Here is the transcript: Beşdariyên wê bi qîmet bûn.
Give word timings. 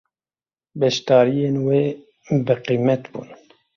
Beşdariyên 0.79 1.55
wê 1.65 1.81
bi 2.45 2.55
qîmet 2.65 3.03
bûn. 3.11 3.27